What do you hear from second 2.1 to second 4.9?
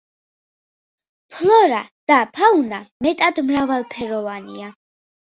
და ფაუნა მეტად მრავალფეროვანია.